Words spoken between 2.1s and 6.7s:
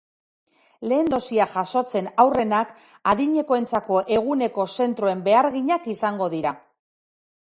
aurrenak adinekoentzako eguneko zentroen beharginak izango dira.